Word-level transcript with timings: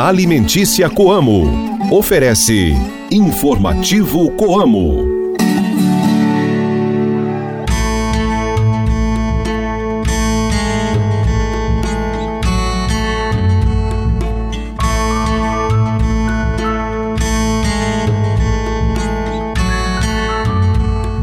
Alimentícia 0.00 0.88
Coamo. 0.88 1.44
Oferece 1.90 2.72
Informativo 3.10 4.30
Coamo. 4.30 5.04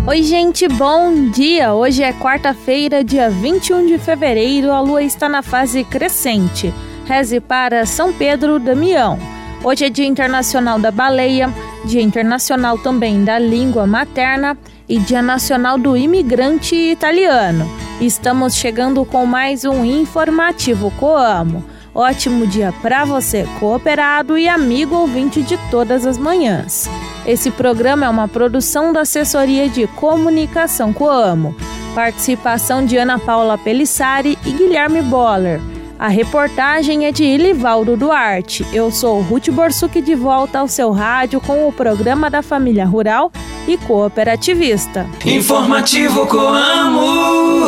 Oi, 0.06 0.24
gente, 0.24 0.68
bom 0.68 1.30
dia! 1.30 1.74
Hoje 1.74 2.04
é 2.04 2.12
quarta-feira, 2.14 3.04
dia 3.04 3.30
21 3.30 3.88
de 3.88 3.98
fevereiro, 3.98 4.72
a 4.72 4.82
lua 4.82 5.02
está 5.02 5.30
na 5.30 5.42
fase 5.42 5.84
crescente. 5.84 6.74
Reze 7.10 7.40
para 7.40 7.88
São 7.88 8.14
Pedro 8.14 8.60
Damião. 8.60 9.18
Hoje 9.64 9.84
é 9.86 9.90
Dia 9.90 10.06
Internacional 10.06 10.78
da 10.78 10.92
Baleia, 10.92 11.52
Dia 11.84 12.04
Internacional 12.04 12.78
também 12.78 13.26
da 13.26 13.40
Língua 13.40 13.88
Materna 13.88 14.56
e 14.88 15.00
Dia 15.00 15.20
Nacional 15.20 15.80
do 15.80 15.98
Imigrante 15.98 16.76
Italiano. 16.76 17.68
Estamos 18.00 18.54
chegando 18.54 19.04
com 19.06 19.26
mais 19.26 19.66
um 19.66 19.84
informativo 19.84 20.92
Coamo. 21.00 21.66
Ótimo 21.96 22.46
dia 22.46 22.72
para 22.80 23.06
você, 23.06 23.44
cooperado 23.60 24.38
e 24.38 24.48
amigo 24.48 24.96
ouvinte 24.96 25.42
de 25.42 25.58
todas 25.72 26.06
as 26.06 26.16
manhãs. 26.16 26.88
Esse 27.26 27.50
programa 27.50 28.06
é 28.06 28.10
uma 28.10 28.28
produção 28.28 28.94
da 28.94 29.02
Assessoria 29.02 29.68
de 29.68 29.88
Comunicação 29.88 30.94
Coamo. 30.94 31.56
Participação 31.96 32.86
de 32.86 32.98
Ana 32.98 33.18
Paula 33.18 33.58
Pelissari 33.58 34.38
e 34.46 34.52
Guilherme 34.52 35.02
Boller. 35.02 35.60
A 36.00 36.08
reportagem 36.08 37.06
é 37.06 37.12
de 37.12 37.26
Ilivaldo 37.26 37.98
Duarte. 37.98 38.66
Eu 38.72 38.90
sou 38.90 39.20
Ruth 39.20 39.50
Borsuk 39.50 40.02
de 40.02 40.16
volta 40.16 40.60
ao 40.60 40.68
seu 40.70 40.92
rádio 40.92 41.42
com 41.42 41.68
o 41.68 41.74
programa 41.74 42.30
da 42.30 42.42
família 42.42 42.86
rural 42.86 43.30
e 43.68 43.76
cooperativista. 43.76 45.06
Informativo 45.26 46.26
Coamo. 46.26 47.68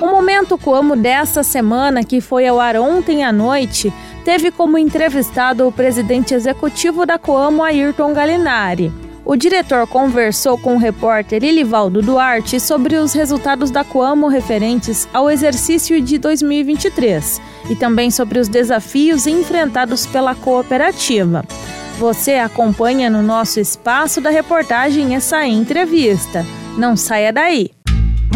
O 0.00 0.06
momento 0.06 0.56
Coamo 0.56 0.94
desta 0.94 1.42
semana, 1.42 2.04
que 2.04 2.20
foi 2.20 2.46
ao 2.46 2.60
ar 2.60 2.76
ontem 2.76 3.24
à 3.24 3.32
noite, 3.32 3.92
teve 4.24 4.52
como 4.52 4.78
entrevistado 4.78 5.66
o 5.66 5.72
presidente 5.72 6.34
executivo 6.34 7.04
da 7.04 7.18
Coamo, 7.18 7.64
Ayrton 7.64 8.12
Galinari. 8.12 8.92
O 9.32 9.36
diretor 9.36 9.86
conversou 9.86 10.58
com 10.58 10.74
o 10.74 10.78
repórter 10.78 11.42
Ilivaldo 11.42 12.02
Duarte 12.02 12.60
sobre 12.60 12.96
os 12.96 13.14
resultados 13.14 13.70
da 13.70 13.82
Coamo 13.82 14.28
referentes 14.28 15.08
ao 15.10 15.30
exercício 15.30 16.02
de 16.02 16.18
2023 16.18 17.40
e 17.70 17.74
também 17.74 18.10
sobre 18.10 18.38
os 18.38 18.46
desafios 18.46 19.26
enfrentados 19.26 20.04
pela 20.04 20.34
cooperativa. 20.34 21.46
Você 21.98 22.32
acompanha 22.34 23.08
no 23.08 23.22
nosso 23.22 23.58
espaço 23.58 24.20
da 24.20 24.28
reportagem 24.28 25.14
essa 25.14 25.46
entrevista. 25.46 26.44
Não 26.76 26.94
saia 26.94 27.32
daí! 27.32 27.70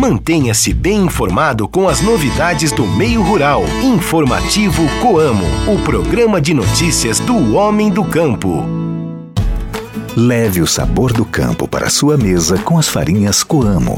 Mantenha-se 0.01 0.73
bem 0.73 1.05
informado 1.05 1.69
com 1.69 1.91
as 1.91 2.01
novidades 2.01 2.73
do 2.73 2.87
meio 2.87 3.21
rural. 3.21 3.65
Informativo 3.85 4.83
Coamo, 5.03 5.45
o 5.71 5.79
programa 5.85 6.41
de 6.41 6.55
notícias 6.55 7.21
do 7.21 7.55
homem 7.55 7.91
do 7.91 8.03
campo. 8.03 8.86
Leve 10.17 10.63
o 10.63 10.67
sabor 10.67 11.13
do 11.13 11.27
campo 11.27 11.69
para 11.69 11.91
sua 11.91 12.17
mesa 12.17 12.57
com 12.57 12.79
as 12.79 12.89
farinhas 12.89 13.45
Coamo. 13.45 13.97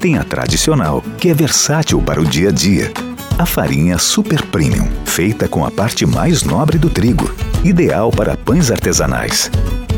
Tem 0.00 0.18
a 0.18 0.24
tradicional, 0.24 1.00
que 1.18 1.28
é 1.28 1.34
versátil 1.34 2.02
para 2.02 2.20
o 2.20 2.24
dia 2.24 2.48
a 2.48 2.52
dia. 2.52 2.92
A 3.38 3.46
farinha 3.46 3.96
Super 3.96 4.42
Premium, 4.46 4.88
feita 5.04 5.46
com 5.46 5.64
a 5.64 5.70
parte 5.70 6.04
mais 6.04 6.42
nobre 6.42 6.78
do 6.78 6.90
trigo, 6.90 7.32
ideal 7.62 8.10
para 8.10 8.36
pães 8.36 8.72
artesanais. 8.72 9.48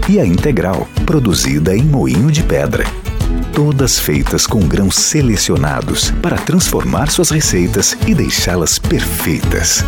E 0.07 0.21
a 0.21 0.27
integral, 0.27 0.87
produzida 1.07 1.75
em 1.75 1.83
moinho 1.83 2.31
de 2.31 2.43
pedra 2.43 2.85
todas 3.55 4.01
feitas 4.01 4.49
com 4.49 4.59
grãos 4.67 4.97
selecionados 4.97 6.11
para 6.21 6.37
transformar 6.37 7.09
suas 7.09 7.31
receitas 7.31 7.97
e 8.05 8.13
deixá-las 8.13 8.81
perfeitas. 8.81 9.85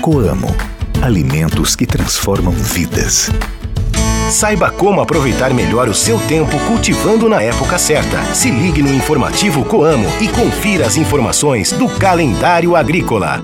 Coamo 0.00 0.52
alimentos 1.00 1.76
que 1.76 1.86
transformam 1.86 2.52
vidas. 2.52 3.30
Saiba 4.30 4.70
como 4.70 5.00
aproveitar 5.00 5.52
melhor 5.52 5.88
o 5.88 5.94
seu 5.94 6.18
tempo 6.26 6.58
cultivando 6.66 7.28
na 7.28 7.42
época 7.42 7.78
certa. 7.78 8.22
Se 8.34 8.50
ligue 8.50 8.82
no 8.82 8.92
informativo 8.92 9.64
Coamo 9.64 10.06
e 10.20 10.28
confira 10.28 10.86
as 10.86 10.96
informações 10.96 11.72
do 11.72 11.88
calendário 11.88 12.74
agrícola. 12.74 13.40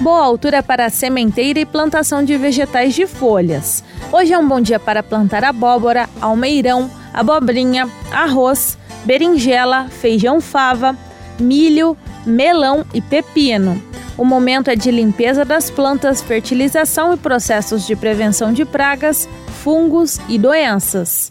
Boa 0.00 0.24
altura 0.24 0.62
para 0.62 0.88
sementeira 0.88 1.58
e 1.58 1.66
plantação 1.66 2.24
de 2.24 2.36
vegetais 2.38 2.94
de 2.94 3.06
folhas. 3.06 3.82
Hoje 4.12 4.32
é 4.32 4.38
um 4.38 4.48
bom 4.48 4.60
dia 4.60 4.78
para 4.78 5.02
plantar 5.02 5.44
abóbora, 5.44 6.08
almeirão, 6.20 6.90
abobrinha, 7.12 7.88
arroz, 8.12 8.78
berinjela, 9.04 9.88
feijão 9.88 10.40
fava, 10.40 10.96
milho, 11.40 11.96
melão 12.24 12.86
e 12.94 13.00
pepino. 13.00 13.82
O 14.18 14.24
momento 14.24 14.68
é 14.68 14.76
de 14.76 14.90
limpeza 14.90 15.44
das 15.44 15.70
plantas, 15.70 16.22
fertilização 16.22 17.12
e 17.12 17.16
processos 17.18 17.86
de 17.86 17.94
prevenção 17.94 18.50
de 18.50 18.64
pragas, 18.64 19.28
fungos 19.62 20.18
e 20.26 20.38
doenças. 20.38 21.30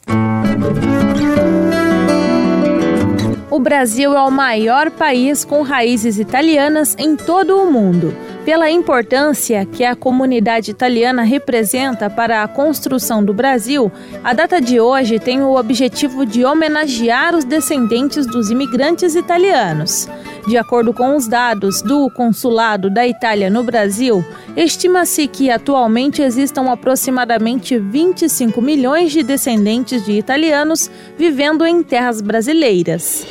O 3.50 3.60
Brasil 3.60 4.16
é 4.16 4.22
o 4.22 4.30
maior 4.30 4.92
país 4.92 5.44
com 5.44 5.64
raízes 5.64 6.20
italianas 6.20 6.96
em 7.00 7.16
todo 7.16 7.58
o 7.58 7.72
mundo 7.72 8.16
pela 8.46 8.70
importância 8.70 9.66
que 9.66 9.84
a 9.84 9.96
comunidade 9.96 10.70
italiana 10.70 11.24
representa 11.24 12.12
para 12.12 12.44
a 12.44 12.48
construção 12.48 13.26
do 13.26 13.34
Brasil, 13.34 13.92
a 14.24 14.34
data 14.34 14.62
de 14.62 14.80
hoje 14.80 15.18
tem 15.18 15.42
o 15.42 15.58
objetivo 15.58 16.26
de 16.28 16.46
homenagear 16.46 17.36
os 17.36 17.44
descendentes 17.44 18.28
dos 18.28 18.52
imigrantes 18.52 19.16
italianos. 19.16 20.08
De 20.48 20.58
acordo 20.58 20.94
com 20.94 21.16
os 21.16 21.28
dados 21.28 21.82
do 21.82 22.10
Consulado 22.12 22.90
da 22.90 23.08
Itália 23.08 23.50
no 23.50 23.64
Brasil, 23.64 24.24
estima-se 24.56 25.28
que 25.28 25.50
atualmente 25.50 26.22
existam 26.22 26.72
aproximadamente 26.72 27.80
25 27.80 28.62
milhões 28.62 29.12
de 29.12 29.24
descendentes 29.24 30.06
de 30.06 30.12
italianos 30.12 30.90
vivendo 31.18 31.66
em 31.66 31.82
terras 31.82 32.22
brasileiras. 32.22 33.26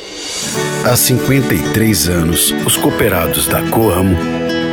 Há 0.83 0.95
53 0.95 2.09
anos, 2.09 2.53
os 2.65 2.75
cooperados 2.75 3.47
da 3.47 3.61
Coamo 3.69 4.17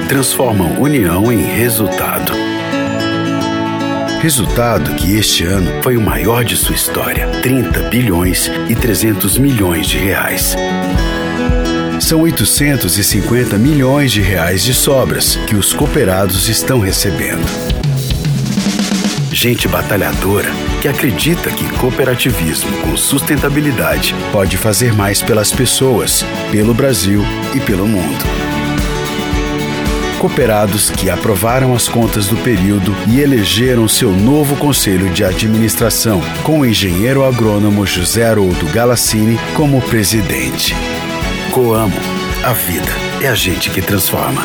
transformam 0.08 0.80
união 0.80 1.30
em 1.30 1.42
resultado. 1.42 2.32
Resultado 4.20 4.94
que 4.96 5.16
este 5.16 5.44
ano 5.44 5.82
foi 5.82 5.96
o 5.96 6.00
maior 6.00 6.44
de 6.44 6.56
sua 6.56 6.74
história: 6.74 7.28
30 7.42 7.88
bilhões 7.88 8.50
e 8.68 8.74
300 8.74 9.38
milhões 9.38 9.86
de 9.86 9.98
reais. 9.98 10.56
São 12.02 12.22
850 12.22 13.56
milhões 13.56 14.10
de 14.10 14.20
reais 14.20 14.64
de 14.64 14.74
sobras 14.74 15.36
que 15.46 15.54
os 15.54 15.72
cooperados 15.72 16.48
estão 16.48 16.80
recebendo. 16.80 17.46
Gente 19.30 19.68
batalhadora 19.68 20.50
que 20.82 20.88
acredita 20.88 21.48
que 21.48 21.64
cooperativismo 21.78 22.76
com 22.78 22.96
sustentabilidade 22.96 24.16
pode 24.32 24.56
fazer 24.56 24.92
mais 24.92 25.22
pelas 25.22 25.52
pessoas, 25.52 26.24
pelo 26.50 26.74
Brasil 26.74 27.22
e 27.54 27.60
pelo 27.60 27.86
mundo 27.86 28.24
cooperados 30.18 30.88
que 30.88 31.10
aprovaram 31.10 31.74
as 31.74 31.88
contas 31.88 32.28
do 32.28 32.36
período 32.36 32.94
e 33.08 33.18
elegeram 33.18 33.88
seu 33.88 34.12
novo 34.12 34.54
conselho 34.54 35.10
de 35.10 35.24
administração, 35.24 36.22
com 36.44 36.60
o 36.60 36.64
engenheiro 36.64 37.24
agrônomo 37.24 37.84
José 37.84 38.24
Haroldo 38.24 38.66
Galassini 38.66 39.36
como 39.56 39.82
presidente. 39.82 40.76
Coamo, 41.52 41.94
a 42.42 42.52
vida 42.54 42.88
é 43.22 43.28
a 43.28 43.34
gente 43.34 43.70
que 43.70 43.82
transforma. 43.82 44.42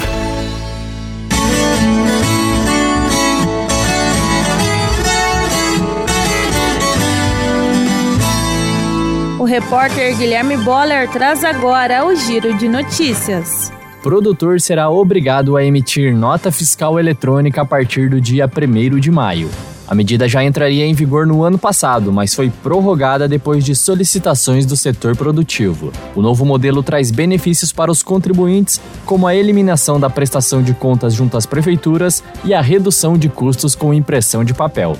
O 9.39 9.45
repórter 9.45 10.18
Guilherme 10.18 10.57
Boller 10.57 11.09
traz 11.09 11.44
agora 11.45 12.06
o 12.06 12.13
giro 12.13 12.57
de 12.57 12.68
notícias 12.68 13.71
produtor 14.07 14.62
será 14.62 14.89
obrigado 14.89 15.57
a 15.57 15.65
emitir 15.65 16.15
nota 16.15 16.50
fiscal 16.50 16.98
eletrônica 16.98 17.62
a 17.62 17.65
partir 17.65 18.09
do 18.09 18.21
dia 18.21 18.45
1 18.48 19.00
de 19.01 19.12
maio. 19.12 19.50
A 19.88 19.95
medida 19.95 20.28
já 20.28 20.44
entraria 20.44 20.86
em 20.86 20.94
vigor 20.94 21.25
no 21.25 21.44
ano 21.44 21.57
passado, 21.57 22.12
mas 22.12 22.34
foi 22.34 22.50
prorrogada 22.50 23.28
depois 23.28 23.63
de 23.63 23.74
solicitações 23.74 24.66
do 24.66 24.75
setor 24.75 25.16
produtivo. 25.16 25.94
O 26.13 26.22
novo 26.22 26.44
modelo 26.44 26.84
traz 26.84 27.10
benefícios 27.10 27.72
para 27.72 27.89
os 27.89 28.04
contribuintes, 28.04 28.81
como 29.06 29.25
a 29.25 29.34
eliminação 29.34 29.98
da 29.98 30.10
prestação 30.10 30.62
de 30.62 30.74
contas 30.74 31.13
junto 31.13 31.38
às 31.38 31.45
prefeituras 31.45 32.22
e 32.44 32.54
a 32.54 32.62
redução 32.62 33.18
de 33.18 33.30
custos 33.30 33.75
com 33.75 33.94
impressão 33.94 34.44
de 34.44 34.54
papel. 34.54 34.98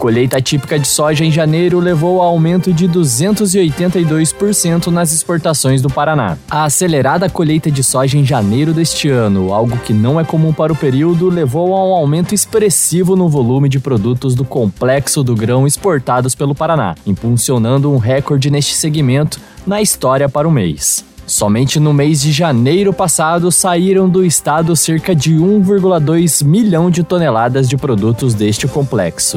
Colheita 0.00 0.40
típica 0.40 0.78
de 0.78 0.88
soja 0.88 1.26
em 1.26 1.30
janeiro 1.30 1.78
levou 1.78 2.22
a 2.22 2.24
aumento 2.24 2.72
de 2.72 2.88
282% 2.88 4.86
nas 4.86 5.12
exportações 5.12 5.82
do 5.82 5.90
Paraná. 5.90 6.38
A 6.50 6.64
acelerada 6.64 7.28
colheita 7.28 7.70
de 7.70 7.84
soja 7.84 8.16
em 8.16 8.24
janeiro 8.24 8.72
deste 8.72 9.10
ano, 9.10 9.52
algo 9.52 9.76
que 9.76 9.92
não 9.92 10.18
é 10.18 10.24
comum 10.24 10.54
para 10.54 10.72
o 10.72 10.76
período, 10.76 11.28
levou 11.28 11.76
a 11.76 11.84
um 11.84 11.92
aumento 11.92 12.34
expressivo 12.34 13.14
no 13.14 13.28
volume 13.28 13.68
de 13.68 13.78
produtos 13.78 14.34
do 14.34 14.42
complexo 14.42 15.22
do 15.22 15.34
grão 15.36 15.66
exportados 15.66 16.34
pelo 16.34 16.54
Paraná, 16.54 16.94
impulsionando 17.06 17.92
um 17.92 17.98
recorde 17.98 18.50
neste 18.50 18.74
segmento 18.74 19.38
na 19.66 19.82
história 19.82 20.30
para 20.30 20.48
o 20.48 20.50
mês. 20.50 21.04
Somente 21.26 21.78
no 21.78 21.92
mês 21.92 22.22
de 22.22 22.32
janeiro 22.32 22.94
passado 22.94 23.52
saíram 23.52 24.08
do 24.08 24.24
estado 24.24 24.74
cerca 24.74 25.14
de 25.14 25.34
1,2 25.34 26.42
milhão 26.42 26.90
de 26.90 27.04
toneladas 27.04 27.68
de 27.68 27.76
produtos 27.76 28.32
deste 28.32 28.66
complexo 28.66 29.36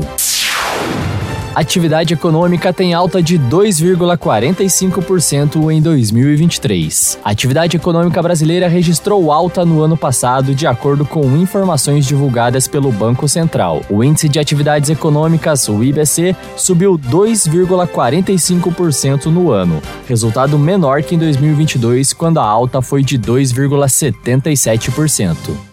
atividade 1.59 2.13
econômica 2.13 2.71
tem 2.73 2.94
alta 2.94 3.21
de 3.21 3.38
2,45% 3.38 5.71
em 5.71 5.81
2023. 5.81 7.19
A 7.23 7.29
atividade 7.29 7.77
econômica 7.77 8.19
brasileira 8.21 8.67
registrou 8.67 9.31
alta 9.31 9.63
no 9.63 9.81
ano 9.81 9.95
passado, 9.95 10.53
de 10.55 10.65
acordo 10.65 11.05
com 11.05 11.38
informações 11.38 12.03
divulgadas 12.05 12.67
pelo 12.67 12.91
Banco 12.91 13.27
Central. 13.27 13.83
O 13.89 14.03
índice 14.03 14.27
de 14.27 14.39
atividades 14.39 14.89
econômicas, 14.89 15.69
o 15.69 15.83
IBC, 15.83 16.35
subiu 16.57 16.97
2,45% 16.97 19.25
no 19.25 19.51
ano, 19.51 19.79
resultado 20.07 20.57
menor 20.57 21.03
que 21.03 21.13
em 21.15 21.19
2022, 21.19 22.13
quando 22.13 22.39
a 22.39 22.45
alta 22.45 22.81
foi 22.81 23.03
de 23.03 23.19
2,77%. 23.19 25.72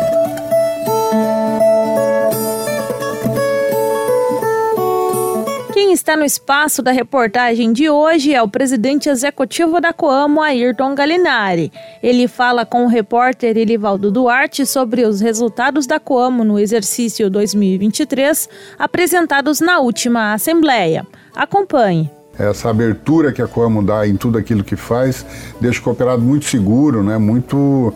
Quem 5.91 5.95
está 5.95 6.15
no 6.15 6.23
espaço 6.23 6.81
da 6.81 6.93
reportagem 6.93 7.73
de 7.73 7.89
hoje 7.89 8.33
é 8.33 8.41
o 8.41 8.47
presidente 8.47 9.09
executivo 9.09 9.81
da 9.81 9.91
Coamo, 9.91 10.41
Ayrton 10.41 10.95
Galinari. 10.95 11.69
Ele 12.01 12.29
fala 12.29 12.65
com 12.65 12.85
o 12.85 12.87
repórter 12.87 13.57
Elivaldo 13.57 14.09
Duarte 14.09 14.65
sobre 14.65 15.03
os 15.03 15.19
resultados 15.19 15.85
da 15.85 15.99
Coamo 15.99 16.45
no 16.45 16.57
exercício 16.57 17.29
2023, 17.29 18.47
apresentados 18.79 19.59
na 19.59 19.79
última 19.79 20.31
Assembleia. 20.31 21.05
Acompanhe. 21.35 22.09
Essa 22.39 22.69
abertura 22.69 23.33
que 23.33 23.41
a 23.41 23.47
Coamo 23.47 23.83
dá 23.83 24.07
em 24.07 24.15
tudo 24.15 24.37
aquilo 24.37 24.63
que 24.63 24.77
faz 24.77 25.25
deixa 25.59 25.81
o 25.81 25.83
cooperado 25.83 26.21
muito 26.21 26.45
seguro, 26.45 27.03
né? 27.03 27.17
muito 27.17 27.93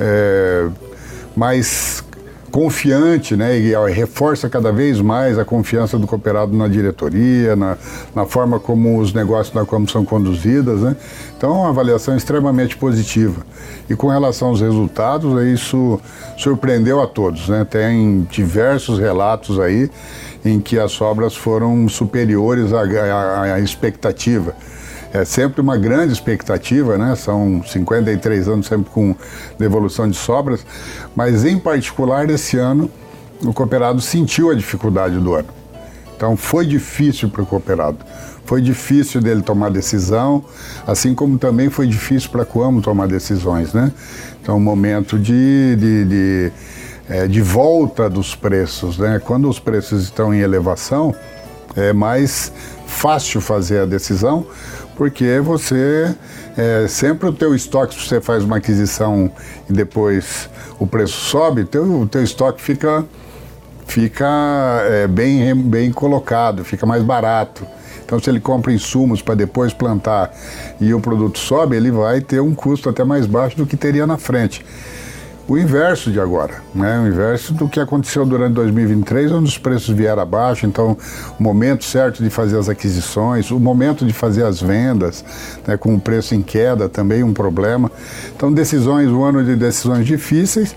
é, 0.00 0.66
mais 1.36 2.04
confiante, 2.50 3.36
né, 3.36 3.58
e 3.58 3.74
reforça 3.90 4.48
cada 4.48 4.72
vez 4.72 5.00
mais 5.00 5.38
a 5.38 5.44
confiança 5.44 5.98
do 5.98 6.06
cooperado 6.06 6.56
na 6.56 6.68
diretoria, 6.68 7.56
na, 7.56 7.76
na 8.14 8.24
forma 8.24 8.58
como 8.58 8.98
os 8.98 9.12
negócios 9.12 9.54
da 9.54 9.64
Coamo 9.64 9.88
são 9.88 10.04
conduzidos, 10.04 10.82
né. 10.82 10.96
Então, 11.36 11.50
é 11.50 11.58
uma 11.60 11.68
avaliação 11.68 12.16
extremamente 12.16 12.76
positiva. 12.76 13.44
E 13.90 13.94
com 13.94 14.08
relação 14.08 14.48
aos 14.48 14.60
resultados, 14.60 15.42
isso 15.44 16.00
surpreendeu 16.36 17.00
a 17.02 17.06
todos, 17.06 17.48
né. 17.48 17.64
Tem 17.68 18.26
diversos 18.30 18.98
relatos 18.98 19.60
aí 19.60 19.90
em 20.44 20.60
que 20.60 20.78
as 20.78 20.92
sobras 20.92 21.34
foram 21.34 21.88
superiores 21.88 22.72
à, 22.72 22.82
à, 22.82 23.42
à 23.54 23.60
expectativa 23.60 24.54
é 25.16 25.24
sempre 25.24 25.60
uma 25.60 25.76
grande 25.76 26.12
expectativa, 26.12 26.98
né? 26.98 27.14
São 27.16 27.62
53 27.64 28.48
anos 28.48 28.66
sempre 28.66 28.90
com 28.90 29.14
devolução 29.58 30.08
de 30.08 30.16
sobras, 30.16 30.64
mas 31.14 31.44
em 31.44 31.58
particular 31.58 32.28
esse 32.28 32.56
ano 32.56 32.90
o 33.42 33.52
cooperado 33.52 34.00
sentiu 34.00 34.50
a 34.50 34.54
dificuldade 34.54 35.18
do 35.18 35.34
ano. 35.34 35.48
Então 36.16 36.36
foi 36.36 36.66
difícil 36.66 37.28
para 37.28 37.42
o 37.42 37.46
cooperado. 37.46 37.98
Foi 38.44 38.62
difícil 38.62 39.20
dele 39.20 39.42
tomar 39.42 39.70
decisão, 39.70 40.44
assim 40.86 41.14
como 41.14 41.36
também 41.36 41.68
foi 41.68 41.86
difícil 41.86 42.30
para 42.30 42.42
a 42.42 42.46
Coamo 42.46 42.80
tomar 42.80 43.08
decisões, 43.08 43.72
né? 43.72 43.92
Então, 44.40 44.60
momento 44.60 45.18
de, 45.18 45.74
de, 45.74 46.04
de, 46.04 46.52
é, 47.08 47.26
de 47.26 47.42
volta 47.42 48.08
dos 48.08 48.36
preços, 48.36 48.98
né? 48.98 49.20
Quando 49.22 49.48
os 49.48 49.58
preços 49.58 50.04
estão 50.04 50.32
em 50.32 50.38
elevação, 50.38 51.12
é 51.74 51.92
mais 51.92 52.52
fácil 52.86 53.40
fazer 53.40 53.80
a 53.80 53.84
decisão, 53.84 54.46
porque 54.96 55.40
você 55.40 56.14
é, 56.56 56.86
sempre 56.88 57.28
o 57.28 57.32
teu 57.32 57.54
estoque, 57.54 57.94
se 57.94 58.08
você 58.08 58.20
faz 58.20 58.42
uma 58.42 58.56
aquisição 58.56 59.30
e 59.68 59.72
depois 59.72 60.48
o 60.78 60.86
preço 60.86 61.12
sobe, 61.12 61.64
teu, 61.64 61.84
o 62.00 62.06
teu 62.06 62.22
estoque 62.22 62.62
fica, 62.62 63.04
fica 63.86 64.26
é, 64.88 65.06
bem, 65.06 65.54
bem 65.54 65.92
colocado, 65.92 66.64
fica 66.64 66.86
mais 66.86 67.02
barato. 67.02 67.66
Então, 68.04 68.20
se 68.20 68.30
ele 68.30 68.38
compra 68.38 68.72
insumos 68.72 69.20
para 69.20 69.34
depois 69.34 69.72
plantar 69.72 70.32
e 70.80 70.94
o 70.94 71.00
produto 71.00 71.38
sobe, 71.38 71.76
ele 71.76 71.90
vai 71.90 72.20
ter 72.20 72.40
um 72.40 72.54
custo 72.54 72.88
até 72.88 73.02
mais 73.02 73.26
baixo 73.26 73.56
do 73.56 73.66
que 73.66 73.76
teria 73.76 74.06
na 74.06 74.16
frente 74.16 74.64
o 75.48 75.56
inverso 75.56 76.10
de 76.10 76.18
agora, 76.18 76.54
né? 76.74 76.98
o 76.98 77.06
inverso 77.06 77.54
do 77.54 77.68
que 77.68 77.78
aconteceu 77.78 78.26
durante 78.26 78.54
2023, 78.54 79.30
onde 79.30 79.48
os 79.48 79.58
preços 79.58 79.94
vieram 79.94 80.20
abaixo, 80.20 80.66
então 80.66 80.96
o 81.38 81.42
momento 81.42 81.84
certo 81.84 82.22
de 82.22 82.28
fazer 82.30 82.58
as 82.58 82.68
aquisições, 82.68 83.50
o 83.52 83.60
momento 83.60 84.04
de 84.04 84.12
fazer 84.12 84.44
as 84.44 84.60
vendas, 84.60 85.24
né? 85.66 85.76
com 85.76 85.94
o 85.94 86.00
preço 86.00 86.34
em 86.34 86.42
queda 86.42 86.88
também 86.88 87.22
um 87.22 87.32
problema. 87.32 87.90
Então 88.34 88.52
decisões, 88.52 89.08
um 89.08 89.22
ano 89.22 89.44
de 89.44 89.54
decisões 89.54 90.04
difíceis, 90.04 90.74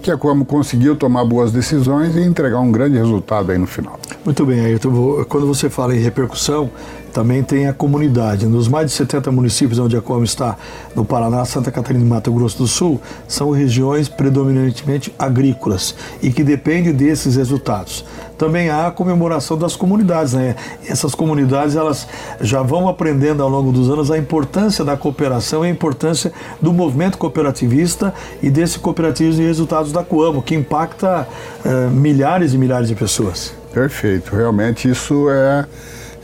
que 0.00 0.10
a 0.10 0.16
Como 0.16 0.44
conseguiu 0.44 0.96
tomar 0.96 1.24
boas 1.24 1.52
decisões 1.52 2.16
e 2.16 2.20
entregar 2.20 2.60
um 2.60 2.72
grande 2.72 2.96
resultado 2.96 3.52
aí 3.52 3.58
no 3.58 3.66
final. 3.66 3.98
Muito 4.24 4.44
bem, 4.44 4.60
Ayrton. 4.60 5.24
Quando 5.28 5.46
você 5.46 5.70
fala 5.70 5.94
em 5.94 6.00
repercussão, 6.00 6.70
também 7.12 7.42
tem 7.42 7.66
a 7.66 7.72
comunidade. 7.72 8.46
Nos 8.46 8.68
mais 8.68 8.86
de 8.86 8.92
70 8.92 9.30
municípios 9.30 9.78
onde 9.78 9.96
a 9.96 10.00
Como 10.00 10.24
está, 10.24 10.56
no 10.94 11.04
Paraná, 11.04 11.44
Santa 11.44 11.70
Catarina 11.70 12.04
e 12.04 12.08
Mato 12.08 12.32
Grosso 12.32 12.58
do 12.58 12.66
Sul, 12.66 13.00
são 13.26 13.50
regiões 13.50 14.08
predominantemente 14.08 15.14
agrícolas 15.18 15.94
e 16.22 16.30
que 16.32 16.42
dependem 16.42 16.92
desses 16.92 17.36
resultados. 17.36 18.04
Também 18.40 18.70
há 18.70 18.86
a 18.86 18.90
comemoração 18.90 19.58
das 19.58 19.76
comunidades. 19.76 20.32
Né? 20.32 20.56
Essas 20.88 21.14
comunidades 21.14 21.76
elas 21.76 22.08
já 22.40 22.62
vão 22.62 22.88
aprendendo 22.88 23.42
ao 23.42 23.50
longo 23.50 23.70
dos 23.70 23.90
anos 23.90 24.10
a 24.10 24.16
importância 24.16 24.82
da 24.82 24.96
cooperação 24.96 25.62
e 25.62 25.68
a 25.68 25.70
importância 25.70 26.32
do 26.60 26.72
movimento 26.72 27.18
cooperativista 27.18 28.14
e 28.42 28.48
desse 28.48 28.78
cooperativismo 28.78 29.42
e 29.42 29.46
resultados 29.46 29.92
da 29.92 30.02
Coamo, 30.02 30.40
que 30.40 30.54
impacta 30.54 31.28
uh, 31.64 31.90
milhares 31.90 32.54
e 32.54 32.58
milhares 32.58 32.88
de 32.88 32.94
pessoas. 32.94 33.52
Perfeito. 33.74 34.34
Realmente 34.34 34.90
isso 34.90 35.28
é 35.28 35.66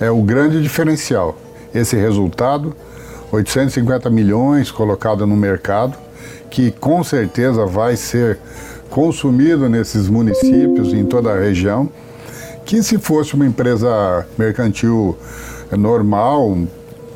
é 0.00 0.10
o 0.10 0.22
grande 0.22 0.62
diferencial. 0.62 1.36
Esse 1.74 1.96
resultado, 1.96 2.74
850 3.32 4.08
milhões 4.10 4.70
colocado 4.70 5.26
no 5.26 5.36
mercado, 5.36 5.96
que 6.50 6.70
com 6.70 7.02
certeza 7.02 7.66
vai 7.66 7.96
ser 7.96 8.38
consumido 8.88 9.68
nesses 9.68 10.08
municípios, 10.08 10.92
em 10.92 11.04
toda 11.04 11.32
a 11.32 11.38
região, 11.38 11.88
que 12.66 12.82
se 12.82 12.98
fosse 12.98 13.34
uma 13.34 13.46
empresa 13.46 14.26
mercantil 14.36 15.16
normal, 15.70 16.58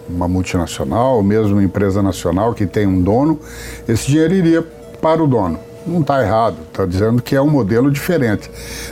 uma 0.08 0.28
multinacional, 0.28 1.16
ou 1.16 1.22
mesmo 1.22 1.54
uma 1.54 1.64
empresa 1.64 2.02
nacional 2.02 2.54
que 2.54 2.66
tem 2.66 2.86
um 2.86 3.02
dono, 3.02 3.38
esse 3.86 4.06
dinheiro 4.06 4.32
iria 4.32 4.62
para 5.02 5.22
o 5.22 5.26
dono 5.26 5.69
não 5.86 6.00
está 6.00 6.22
errado, 6.22 6.56
está 6.68 6.84
dizendo 6.84 7.22
que 7.22 7.34
é 7.34 7.40
um 7.40 7.48
modelo 7.48 7.90
diferente. 7.90 8.50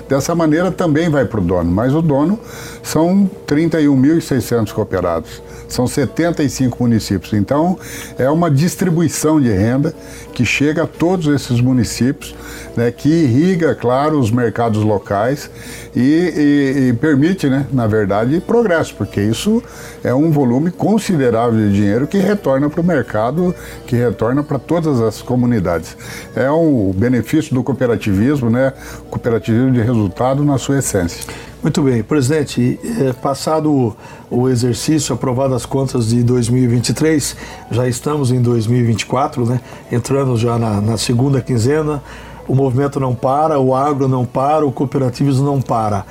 Dessa 0.09 0.35
maneira 0.35 0.71
também 0.71 1.09
vai 1.09 1.25
para 1.25 1.40
o 1.40 1.42
dono, 1.42 1.71
mas 1.71 1.95
o 1.95 2.02
dono 2.02 2.38
são 2.83 3.30
31.600 3.47 4.73
cooperados, 4.73 5.42
são 5.68 5.87
75 5.87 6.83
municípios. 6.83 7.33
Então 7.33 7.78
é 8.18 8.28
uma 8.30 8.50
distribuição 8.50 9.40
de 9.40 9.50
renda 9.50 9.95
que 10.33 10.45
chega 10.45 10.85
a 10.85 10.87
todos 10.87 11.26
esses 11.26 11.61
municípios, 11.61 12.35
né, 12.76 12.92
que 12.92 13.09
irriga, 13.09 13.75
claro, 13.75 14.18
os 14.21 14.30
mercados 14.30 14.85
locais 14.85 15.50
e, 15.97 16.00
e, 16.00 16.88
e 16.88 16.92
permite, 16.92 17.49
né, 17.49 17.66
na 17.73 17.88
verdade, 17.88 18.40
progresso, 18.40 18.95
porque 18.95 19.21
isso 19.21 19.61
é 20.04 20.14
um 20.14 20.30
volume 20.30 20.71
considerável 20.71 21.59
de 21.59 21.73
dinheiro 21.73 22.07
que 22.07 22.18
retorna 22.18 22.71
para 22.71 22.80
o 22.80 22.85
mercado, 22.85 23.52
que 23.85 23.97
retorna 23.97 24.45
para 24.45 24.59
todas 24.59 25.00
as 25.00 25.21
comunidades. 25.21 25.97
É 26.37 26.50
um 26.50 26.77
benefício 26.94 27.54
do 27.54 27.62
cooperativismo, 27.62 28.50
né, 28.50 28.73
cooperativismo 29.11 29.73
de 29.73 29.80
resultado 29.80 30.44
na 30.44 30.58
sua 30.58 30.78
essência. 30.78 31.32
Muito 31.62 31.82
bem, 31.82 32.04
presidente, 32.04 32.78
é, 33.00 33.12
passado 33.12 33.97
o 34.30 34.49
exercício, 34.49 35.12
aprovado 35.12 35.54
as 35.54 35.66
contas 35.66 36.11
de 36.11 36.23
2023, 36.23 37.37
já 37.70 37.88
estamos 37.88 38.30
em 38.30 38.40
2024, 38.40 39.44
né? 39.44 39.61
entrando 39.90 40.37
já 40.37 40.56
na, 40.56 40.80
na 40.80 40.97
segunda 40.97 41.40
quinzena, 41.40 42.00
o 42.47 42.54
movimento 42.54 43.00
não 43.00 43.12
para, 43.14 43.58
o 43.58 43.75
agro 43.75 44.06
não 44.06 44.25
para, 44.25 44.64
o 44.64 44.70
cooperativismo 44.70 45.44
não 45.44 45.61
para. 45.61 46.06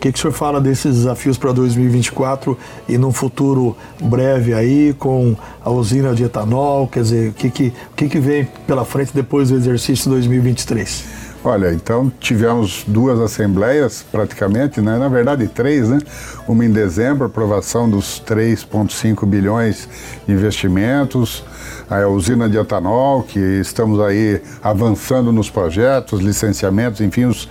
Que, 0.00 0.10
que 0.10 0.18
o 0.18 0.22
senhor 0.22 0.32
fala 0.32 0.60
desses 0.60 0.96
desafios 0.96 1.36
para 1.36 1.52
2024 1.52 2.56
e 2.88 2.96
num 2.96 3.12
futuro 3.12 3.76
breve 4.02 4.54
aí 4.54 4.94
com 4.94 5.36
a 5.62 5.70
usina 5.70 6.14
de 6.14 6.24
etanol? 6.24 6.88
Quer 6.88 7.02
dizer, 7.02 7.30
o 7.30 7.32
que, 7.34 7.50
que, 7.50 7.72
que, 7.94 8.08
que 8.08 8.18
vem 8.18 8.48
pela 8.66 8.84
frente 8.84 9.12
depois 9.14 9.50
do 9.50 9.56
exercício 9.56 10.10
2023? 10.10 11.04
Olha, 11.42 11.72
então 11.72 12.12
tivemos 12.20 12.84
duas 12.86 13.18
assembleias 13.18 14.04
praticamente, 14.10 14.80
né? 14.80 14.98
na 14.98 15.08
verdade 15.08 15.48
três, 15.48 15.88
né? 15.88 15.98
Uma 16.46 16.66
em 16.66 16.70
dezembro, 16.70 17.24
aprovação 17.24 17.88
dos 17.88 18.22
3,5 18.26 19.24
bilhões 19.26 19.88
de 20.26 20.34
investimentos, 20.34 21.42
a 21.88 22.06
usina 22.06 22.46
de 22.46 22.58
etanol, 22.58 23.22
que 23.22 23.38
estamos 23.38 23.98
aí 24.00 24.42
avançando 24.62 25.32
nos 25.32 25.48
projetos, 25.48 26.20
licenciamentos, 26.20 27.00
enfim, 27.00 27.24
os, 27.24 27.48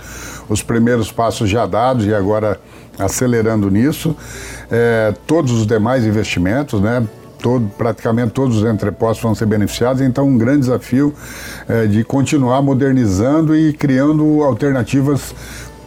os 0.50 0.62
primeiros 0.62 1.10
passos 1.10 1.48
já 1.48 1.64
dados 1.64 2.04
e 2.04 2.12
agora 2.12 2.60
acelerando 2.98 3.70
nisso. 3.70 4.14
É, 4.70 5.14
todos 5.26 5.52
os 5.52 5.66
demais 5.66 6.04
investimentos, 6.04 6.80
né? 6.80 7.06
todo, 7.40 7.70
praticamente 7.78 8.32
todos 8.32 8.58
os 8.58 8.68
entrepostos 8.68 9.22
vão 9.22 9.34
ser 9.34 9.46
beneficiados, 9.46 10.02
então 10.02 10.26
um 10.26 10.36
grande 10.36 10.60
desafio 10.60 11.14
é, 11.68 11.86
de 11.86 12.04
continuar 12.04 12.60
modernizando 12.60 13.56
e 13.56 13.72
criando 13.72 14.42
alternativas 14.42 15.34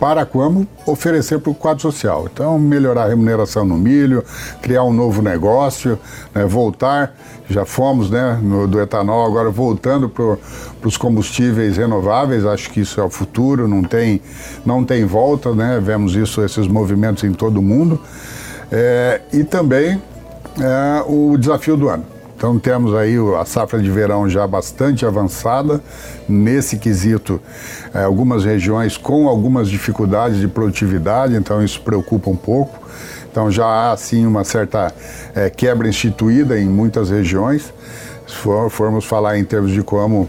para 0.04 0.26
como 0.26 0.68
oferecer 0.86 1.40
para 1.40 1.50
o 1.50 1.56
quadro 1.56 1.82
social. 1.82 2.28
Então, 2.30 2.60
melhorar 2.60 3.06
a 3.06 3.08
remuneração 3.08 3.64
no 3.64 3.78
milho, 3.78 4.22
criar 4.62 4.84
um 4.84 4.92
novo 4.92 5.22
negócio, 5.22 5.98
né, 6.36 6.44
voltar, 6.44 7.16
já 7.50 7.64
fomos 7.64 8.10
né, 8.10 8.38
no, 8.44 8.68
do 8.68 8.82
etanol, 8.82 9.26
agora 9.26 9.50
voltando 9.50 10.10
para 10.10 10.38
os 10.84 10.98
combustíveis 10.98 11.78
renováveis, 11.78 12.46
acho 12.46 12.70
que 12.72 12.82
isso 12.82 13.00
é 13.00 13.04
o 13.06 13.10
futuro, 13.10 13.66
não 13.66 13.82
tem, 13.82 14.22
não 14.66 14.84
tem 14.84 15.06
volta, 15.06 15.56
né, 15.56 15.80
vemos 15.82 16.18
isso, 16.18 16.44
esses 16.44 16.68
movimentos 16.68 17.24
em 17.24 17.32
todo 17.32 17.60
o 17.60 17.62
mundo. 17.62 17.98
É, 18.70 19.22
e 19.32 19.46
também 19.46 20.02
é 20.60 21.04
o 21.08 21.38
desafio 21.38 21.78
do 21.78 21.88
ano. 21.88 22.13
Então 22.44 22.60
temos 22.60 22.94
aí 22.94 23.16
a 23.40 23.46
safra 23.46 23.82
de 23.82 23.90
verão 23.90 24.28
já 24.28 24.46
bastante 24.46 25.06
avançada 25.06 25.82
nesse 26.28 26.78
quesito, 26.78 27.40
é, 27.94 28.04
algumas 28.04 28.44
regiões 28.44 28.98
com 28.98 29.30
algumas 29.30 29.70
dificuldades 29.70 30.42
de 30.42 30.50
produtividade, 30.50 31.38
então 31.38 31.64
isso 31.64 31.80
preocupa 31.80 32.30
um 32.30 32.36
pouco. 32.36 32.78
Então 33.32 33.50
já 33.50 33.66
há 33.66 33.94
assim 33.94 34.26
uma 34.26 34.44
certa 34.44 34.94
é, 35.34 35.50
quebra 35.50 35.88
instituída 35.88 36.60
em 36.60 36.68
muitas 36.68 37.10
regiões. 37.10 37.74
Se 38.28 38.36
for, 38.36 38.70
formos 38.70 39.06
falar 39.06 39.38
em 39.38 39.46
termos 39.46 39.72
de 39.72 39.82
como 39.82 40.28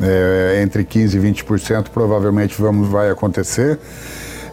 é, 0.00 0.60
entre 0.64 0.82
15% 0.82 1.14
e 1.14 1.44
20% 1.44 1.90
provavelmente 1.94 2.60
vamos, 2.60 2.88
vai 2.88 3.08
acontecer. 3.08 3.78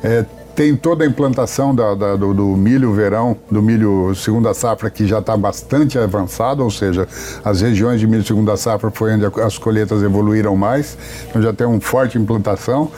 É, 0.04 0.24
tem 0.60 0.76
toda 0.76 1.06
a 1.06 1.08
implantação 1.08 1.74
da, 1.74 1.96
da, 1.96 2.16
do, 2.18 2.34
do, 2.34 2.48
milho 2.58 2.92
verão, 2.92 3.38
do 3.50 3.62
milho 3.62 4.14
segunda 4.14 4.54
safra, 4.54 4.90
que 4.90 5.08
já 5.08 5.20
está 5.20 5.38
bastante 5.38 5.98
avançado, 5.98 6.62
ou 6.62 6.70
seja, 6.70 7.08
as 7.46 7.62
regiões 7.62 8.02
de 8.02 8.06
milho 8.06 8.26
segunda 8.26 8.58
safra 8.58 8.92
foi 8.92 9.14
onde 9.14 9.26
as 9.42 9.58
colheitas 9.58 10.04
evoluíram 10.04 10.58
mais, 10.58 10.98
então 11.30 11.42
já 11.42 11.54
tem 11.54 11.66
uma 11.66 11.80
forte 11.80 12.18
implantação. 12.18 12.92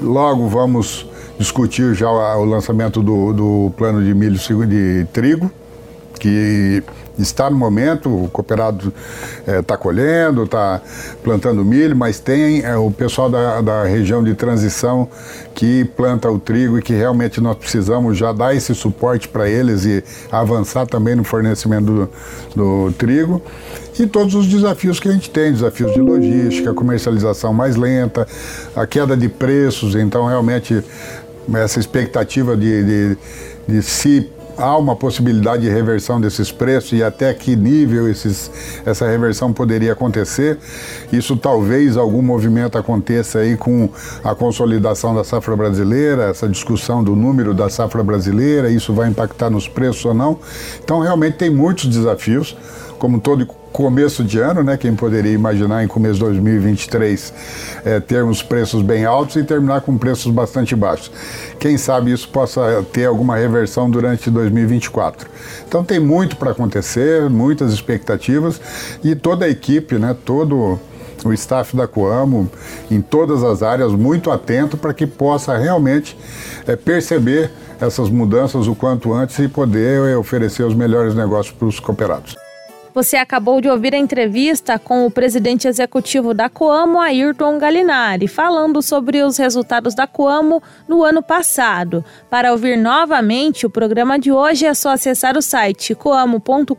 Logo 0.00 0.46
vamos 0.46 1.04
discutir 1.36 1.94
já 1.94 2.08
o 2.08 2.44
lançamento 2.44 3.02
do, 3.02 3.32
do 3.32 3.72
plano 3.76 4.00
de 4.00 4.14
milho 4.14 4.38
de 4.64 5.04
trigo, 5.12 5.50
que 6.20 6.80
está 7.18 7.48
no 7.48 7.56
momento, 7.56 8.24
o 8.24 8.28
cooperado 8.28 8.92
está 9.46 9.74
eh, 9.74 9.76
é, 9.76 9.76
colhendo, 9.76 10.44
está 10.44 10.80
plantando 11.22 11.64
milho, 11.64 11.96
mas 11.96 12.18
tem 12.18 12.62
é, 12.62 12.76
o 12.76 12.90
pessoal 12.90 13.30
da, 13.30 13.60
da 13.60 13.84
região 13.84 14.22
de 14.22 14.34
transição 14.34 15.08
que 15.54 15.84
planta 15.96 16.30
o 16.30 16.38
trigo 16.38 16.78
e 16.78 16.82
que 16.82 16.92
realmente 16.92 17.40
nós 17.40 17.56
precisamos 17.56 18.18
já 18.18 18.32
dar 18.32 18.54
esse 18.54 18.74
suporte 18.74 19.28
para 19.28 19.48
eles 19.48 19.84
e 19.84 20.02
avançar 20.30 20.86
também 20.86 21.14
no 21.14 21.24
fornecimento 21.24 21.84
do, 21.84 22.10
do 22.54 22.92
trigo. 22.92 23.40
E 23.98 24.06
todos 24.06 24.34
os 24.34 24.46
desafios 24.46 24.98
que 24.98 25.08
a 25.08 25.12
gente 25.12 25.30
tem, 25.30 25.52
desafios 25.52 25.92
de 25.92 26.00
logística, 26.00 26.74
comercialização 26.74 27.52
mais 27.54 27.76
lenta, 27.76 28.26
a 28.74 28.86
queda 28.86 29.16
de 29.16 29.28
preços, 29.28 29.94
então 29.94 30.26
realmente 30.26 30.82
essa 31.54 31.78
expectativa 31.78 32.56
de, 32.56 32.82
de, 32.84 33.18
de 33.68 33.82
se 33.82 34.30
há 34.56 34.76
uma 34.76 34.94
possibilidade 34.96 35.62
de 35.62 35.68
reversão 35.68 36.20
desses 36.20 36.50
preços 36.50 36.92
e 36.92 37.02
até 37.02 37.32
que 37.34 37.56
nível 37.56 38.08
esses, 38.08 38.50
essa 38.84 39.06
reversão 39.06 39.52
poderia 39.52 39.92
acontecer. 39.92 40.58
Isso 41.12 41.36
talvez 41.36 41.96
algum 41.96 42.22
movimento 42.22 42.78
aconteça 42.78 43.40
aí 43.40 43.56
com 43.56 43.88
a 44.22 44.34
consolidação 44.34 45.14
da 45.14 45.24
safra 45.24 45.56
brasileira, 45.56 46.24
essa 46.24 46.48
discussão 46.48 47.02
do 47.02 47.14
número 47.14 47.54
da 47.54 47.68
safra 47.68 48.02
brasileira, 48.02 48.70
isso 48.70 48.92
vai 48.92 49.08
impactar 49.08 49.50
nos 49.50 49.68
preços 49.68 50.04
ou 50.04 50.14
não. 50.14 50.38
Então 50.82 51.00
realmente 51.00 51.36
tem 51.36 51.50
muitos 51.50 51.86
desafios, 51.86 52.56
como 53.04 53.20
todo 53.20 53.46
começo 53.70 54.24
de 54.24 54.38
ano, 54.38 54.62
né? 54.62 54.78
Quem 54.78 54.94
poderia 54.94 55.32
imaginar 55.32 55.84
em 55.84 55.86
começo 55.86 56.14
de 56.14 56.20
2023 56.20 57.34
é, 57.84 58.00
termos 58.00 58.42
preços 58.42 58.80
bem 58.80 59.04
altos 59.04 59.36
e 59.36 59.44
terminar 59.44 59.82
com 59.82 59.98
preços 59.98 60.32
bastante 60.32 60.74
baixos. 60.74 61.10
Quem 61.58 61.76
sabe 61.76 62.10
isso 62.10 62.26
possa 62.30 62.82
ter 62.94 63.04
alguma 63.04 63.36
reversão 63.36 63.90
durante 63.90 64.30
2024. 64.30 65.28
Então 65.68 65.84
tem 65.84 66.00
muito 66.00 66.36
para 66.36 66.52
acontecer, 66.52 67.28
muitas 67.28 67.74
expectativas 67.74 68.58
e 69.04 69.14
toda 69.14 69.44
a 69.44 69.50
equipe, 69.50 69.98
né? 69.98 70.16
Todo 70.24 70.80
o 71.22 71.32
staff 71.34 71.76
da 71.76 71.86
Coamo 71.86 72.50
em 72.90 73.02
todas 73.02 73.44
as 73.44 73.62
áreas 73.62 73.92
muito 73.92 74.30
atento 74.30 74.78
para 74.78 74.94
que 74.94 75.06
possa 75.06 75.58
realmente 75.58 76.16
é, 76.66 76.74
perceber 76.74 77.50
essas 77.78 78.08
mudanças 78.08 78.66
o 78.66 78.74
quanto 78.74 79.12
antes 79.12 79.38
e 79.40 79.46
poder 79.46 80.08
é, 80.08 80.16
oferecer 80.16 80.62
os 80.62 80.74
melhores 80.74 81.14
negócios 81.14 81.54
para 81.54 81.68
os 81.68 81.78
cooperados. 81.78 82.43
Você 82.94 83.16
acabou 83.16 83.60
de 83.60 83.68
ouvir 83.68 83.92
a 83.92 83.98
entrevista 83.98 84.78
com 84.78 85.04
o 85.04 85.10
presidente 85.10 85.66
executivo 85.66 86.32
da 86.32 86.48
Coamo, 86.48 87.00
Ayrton 87.00 87.58
Galinari, 87.58 88.28
falando 88.28 88.80
sobre 88.80 89.20
os 89.20 89.36
resultados 89.36 89.96
da 89.96 90.06
Coamo 90.06 90.62
no 90.86 91.02
ano 91.02 91.20
passado. 91.20 92.04
Para 92.30 92.52
ouvir 92.52 92.78
novamente 92.78 93.66
o 93.66 93.70
programa 93.70 94.16
de 94.16 94.30
hoje 94.30 94.64
é 94.64 94.74
só 94.74 94.90
acessar 94.90 95.36
o 95.36 95.42
site 95.42 95.92
coamo.com.br 95.92 96.74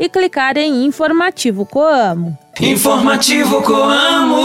e 0.00 0.08
clicar 0.08 0.56
em 0.56 0.84
Informativo 0.84 1.64
Coamo. 1.64 2.36
Informativo 2.60 3.62
Coamo. 3.62 4.36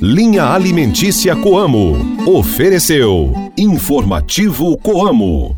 Linha 0.00 0.46
Alimentícia 0.46 1.34
Coamo. 1.36 1.96
Ofereceu. 2.26 3.32
Informativo 3.56 4.76
Coamo. 4.78 5.56